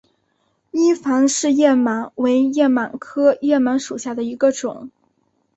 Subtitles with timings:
[0.71, 4.89] 伊凡氏叶螨为叶螨科叶螨属下的一个种。